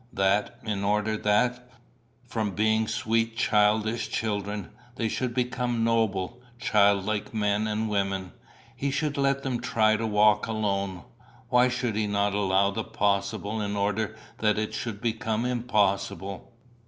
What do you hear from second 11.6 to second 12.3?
should he